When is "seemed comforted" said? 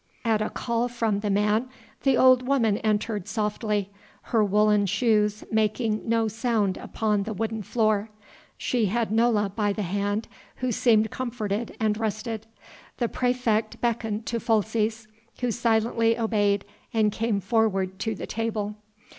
10.71-11.77